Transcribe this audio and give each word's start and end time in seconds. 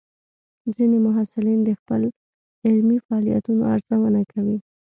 ځینې 0.75 0.97
محصلین 1.07 1.59
د 1.65 1.69
خپل 1.79 2.01
علمي 2.67 2.97
فعالیتونو 3.05 3.61
ارزونه 3.73 4.21
کوي. 4.31 4.57